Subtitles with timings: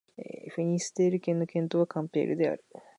[0.55, 2.65] フィニステール県の県都はカンペールである